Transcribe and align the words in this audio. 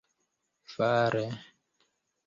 fare 0.73 1.21